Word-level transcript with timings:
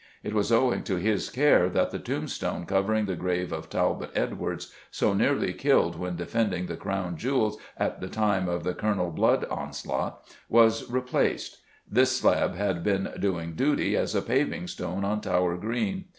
It 0.23 0.33
was 0.33 0.51
owing 0.51 0.81
to 0.85 0.95
his 0.95 1.29
care 1.29 1.69
that 1.69 1.91
the 1.91 1.99
tombstone 1.99 2.65
covering 2.65 3.05
the 3.05 3.15
grave 3.15 3.51
of 3.53 3.69
Talbot 3.69 4.09
Edwards, 4.15 4.73
so 4.89 5.13
nearly 5.13 5.53
killed 5.53 5.95
when 5.95 6.15
defending 6.15 6.65
the 6.65 6.75
Crown 6.75 7.17
Jewels 7.17 7.59
at 7.77 8.01
the 8.01 8.07
time 8.07 8.49
of 8.49 8.63
the 8.63 8.73
Colonel 8.73 9.11
Blood 9.11 9.45
onslaught, 9.45 10.25
was 10.49 10.89
replaced. 10.89 11.59
This 11.87 12.17
slab 12.17 12.55
had 12.55 12.83
been 12.83 13.11
doing 13.19 13.53
duty 13.53 13.95
as 13.95 14.15
a 14.15 14.23
paving 14.23 14.65
stone 14.69 15.05
on 15.05 15.21
Tower 15.21 15.55
Green. 15.55 16.05